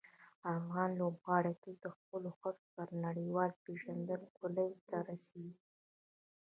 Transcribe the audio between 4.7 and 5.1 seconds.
ته